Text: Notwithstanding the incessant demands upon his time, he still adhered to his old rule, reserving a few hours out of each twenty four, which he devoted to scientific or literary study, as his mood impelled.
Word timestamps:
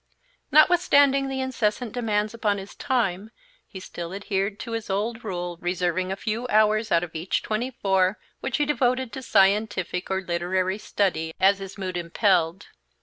Notwithstanding 0.51 1.27
the 1.27 1.41
incessant 1.41 1.93
demands 1.93 2.33
upon 2.33 2.57
his 2.57 2.73
time, 2.73 3.29
he 3.67 3.79
still 3.79 4.15
adhered 4.15 4.59
to 4.61 4.71
his 4.71 4.89
old 4.89 5.23
rule, 5.23 5.59
reserving 5.61 6.11
a 6.11 6.15
few 6.15 6.47
hours 6.47 6.91
out 6.91 7.03
of 7.03 7.13
each 7.13 7.43
twenty 7.43 7.69
four, 7.69 8.17
which 8.39 8.57
he 8.57 8.65
devoted 8.65 9.13
to 9.13 9.21
scientific 9.21 10.09
or 10.09 10.19
literary 10.21 10.79
study, 10.79 11.35
as 11.39 11.59
his 11.59 11.77
mood 11.77 11.97
impelled. 11.97 12.69